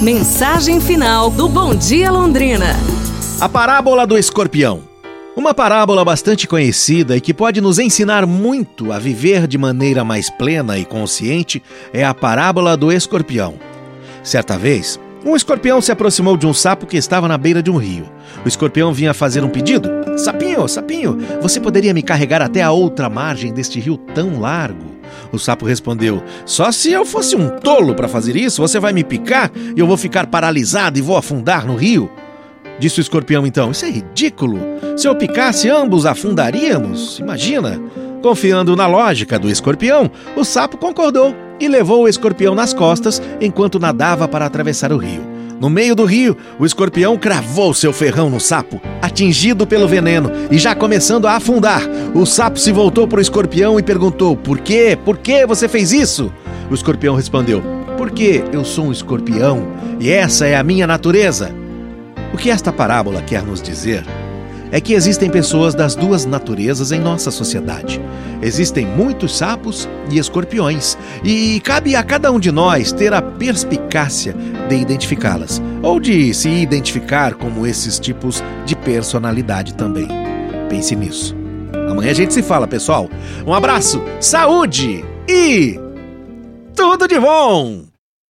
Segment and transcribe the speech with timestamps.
[0.00, 2.74] Mensagem final do Bom Dia Londrina.
[3.38, 4.80] A parábola do escorpião.
[5.36, 10.30] Uma parábola bastante conhecida e que pode nos ensinar muito a viver de maneira mais
[10.30, 13.56] plena e consciente é a parábola do escorpião.
[14.22, 17.76] Certa vez, um escorpião se aproximou de um sapo que estava na beira de um
[17.76, 18.06] rio.
[18.42, 23.10] O escorpião vinha fazer um pedido: Sapinho, sapinho, você poderia me carregar até a outra
[23.10, 24.89] margem deste rio tão largo?
[25.32, 29.04] O sapo respondeu: Só se eu fosse um tolo para fazer isso, você vai me
[29.04, 32.10] picar e eu vou ficar paralisado e vou afundar no rio.
[32.78, 34.58] Disse o escorpião então: Isso é ridículo.
[34.96, 37.18] Se eu picasse, ambos afundaríamos.
[37.18, 37.80] Imagina.
[38.22, 43.78] Confiando na lógica do escorpião, o sapo concordou e levou o escorpião nas costas enquanto
[43.78, 45.39] nadava para atravessar o rio.
[45.60, 50.56] No meio do rio, o escorpião cravou seu ferrão no sapo, atingido pelo veneno e
[50.56, 51.82] já começando a afundar.
[52.14, 54.98] O sapo se voltou para o escorpião e perguntou: Por quê?
[55.04, 56.32] Por que você fez isso?
[56.70, 57.62] O escorpião respondeu:
[57.98, 59.68] Porque eu sou um escorpião
[60.00, 61.54] e essa é a minha natureza.
[62.32, 64.02] O que esta parábola quer nos dizer
[64.72, 68.00] é que existem pessoas das duas naturezas em nossa sociedade.
[68.40, 74.34] Existem muitos sapos e escorpiões, e cabe a cada um de nós ter a perspicácia
[74.70, 80.08] de identificá-las, ou de se identificar como esses tipos de personalidade também.
[80.68, 81.36] Pense nisso.
[81.90, 83.08] Amanhã a gente se fala, pessoal.
[83.44, 85.78] Um abraço, saúde e
[86.74, 87.90] tudo de bom!